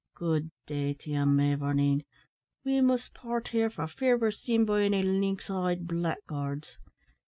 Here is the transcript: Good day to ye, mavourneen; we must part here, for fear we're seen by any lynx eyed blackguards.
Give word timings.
Good 0.15 0.49
day 0.65 0.95
to 0.95 1.11
ye, 1.11 1.23
mavourneen; 1.25 2.05
we 2.65 2.81
must 2.81 3.13
part 3.13 3.49
here, 3.49 3.69
for 3.69 3.85
fear 3.85 4.17
we're 4.17 4.31
seen 4.31 4.65
by 4.65 4.81
any 4.81 5.03
lynx 5.03 5.47
eyed 5.51 5.85
blackguards. 5.87 6.79